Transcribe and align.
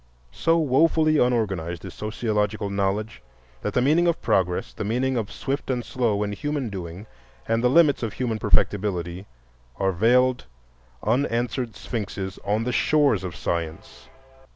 So 0.33 0.57
wofully 0.57 1.19
unorganized 1.19 1.85
is 1.85 1.93
sociological 1.93 2.71
knowledge 2.71 3.21
that 3.61 3.75
the 3.75 3.83
meaning 3.83 4.07
of 4.07 4.19
progress, 4.19 4.73
the 4.73 4.83
meaning 4.83 5.15
of 5.15 5.31
"swift" 5.31 5.69
and 5.69 5.85
"slow" 5.85 6.23
in 6.23 6.31
human 6.31 6.69
doing, 6.71 7.05
and 7.47 7.63
the 7.63 7.69
limits 7.69 8.01
of 8.01 8.13
human 8.13 8.39
perfectability, 8.39 9.25
are 9.77 9.91
veiled, 9.91 10.45
unanswered 11.03 11.75
sphinxes 11.75 12.39
on 12.43 12.63
the 12.63 12.71
shores 12.73 13.23
of 13.23 13.35
science. 13.35 14.09